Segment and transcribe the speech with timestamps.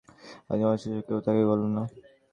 [0.45, 1.83] সবাই জানে, অথচ কেউ এসে তাঁকে বলল না।